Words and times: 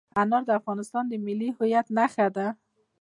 انار 0.21 0.43
د 0.47 0.49
افغانستان 0.59 1.03
د 1.07 1.13
ملي 1.25 1.49
هویت 1.55 1.87
نښه 1.97 2.27
ده. 2.35 2.47